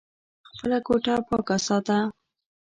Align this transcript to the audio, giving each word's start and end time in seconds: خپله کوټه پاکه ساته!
خپله 0.49 0.77
کوټه 0.87 1.15
پاکه 1.27 1.57
ساته! 1.65 1.97